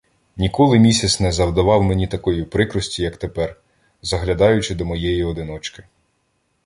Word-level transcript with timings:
Ніколи 0.37 0.79
місяць 0.79 1.19
не 1.19 1.31
завдавав 1.31 1.83
мені 1.83 2.07
такої 2.07 2.43
прикрості, 2.43 3.03
як 3.03 3.17
тепер, 3.17 3.55
заглядаючи 4.01 4.75
до 4.75 4.85
моєї 4.85 5.23
одиночки. 5.23 5.83